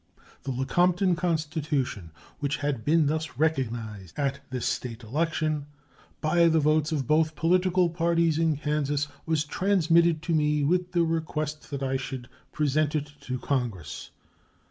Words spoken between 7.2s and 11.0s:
political parties in Kansas, was transmitted to me with